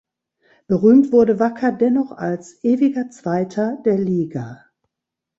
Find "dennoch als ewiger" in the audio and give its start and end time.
1.71-3.11